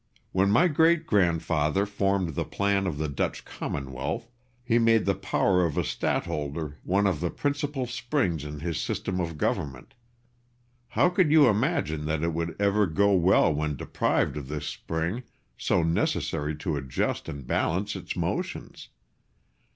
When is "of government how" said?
9.19-11.09